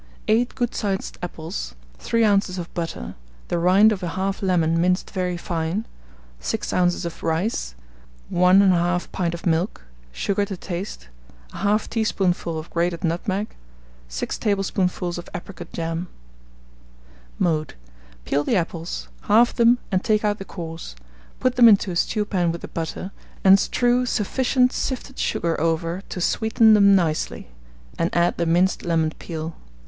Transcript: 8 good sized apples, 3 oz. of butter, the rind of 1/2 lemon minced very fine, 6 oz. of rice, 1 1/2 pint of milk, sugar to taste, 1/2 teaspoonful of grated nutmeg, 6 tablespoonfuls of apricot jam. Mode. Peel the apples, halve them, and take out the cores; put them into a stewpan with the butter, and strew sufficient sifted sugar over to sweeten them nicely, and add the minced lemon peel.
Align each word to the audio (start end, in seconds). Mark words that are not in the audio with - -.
8 0.27 0.55
good 0.55 0.73
sized 0.73 1.19
apples, 1.21 1.75
3 1.99 2.25
oz. 2.25 2.57
of 2.57 2.73
butter, 2.73 3.13
the 3.49 3.59
rind 3.59 3.91
of 3.91 3.99
1/2 4.01 4.41
lemon 4.41 4.81
minced 4.81 5.11
very 5.11 5.37
fine, 5.37 5.85
6 6.39 6.73
oz. 6.73 7.05
of 7.05 7.21
rice, 7.21 7.75
1 8.29 8.61
1/2 8.61 9.11
pint 9.11 9.35
of 9.35 9.45
milk, 9.45 9.83
sugar 10.11 10.43
to 10.43 10.57
taste, 10.57 11.09
1/2 11.53 11.87
teaspoonful 11.87 12.57
of 12.57 12.71
grated 12.71 13.03
nutmeg, 13.03 13.49
6 14.09 14.39
tablespoonfuls 14.39 15.19
of 15.19 15.29
apricot 15.35 15.71
jam. 15.71 16.07
Mode. 17.37 17.75
Peel 18.25 18.43
the 18.43 18.55
apples, 18.55 19.07
halve 19.25 19.55
them, 19.55 19.77
and 19.91 20.03
take 20.03 20.25
out 20.25 20.39
the 20.39 20.43
cores; 20.45 20.95
put 21.39 21.57
them 21.57 21.67
into 21.69 21.91
a 21.91 21.95
stewpan 21.95 22.51
with 22.51 22.61
the 22.61 22.67
butter, 22.67 23.11
and 23.43 23.59
strew 23.59 24.07
sufficient 24.07 24.73
sifted 24.73 25.19
sugar 25.19 25.61
over 25.61 26.01
to 26.09 26.19
sweeten 26.19 26.73
them 26.73 26.95
nicely, 26.95 27.49
and 27.99 28.09
add 28.17 28.37
the 28.39 28.47
minced 28.47 28.83
lemon 28.83 29.13
peel. 29.19 29.53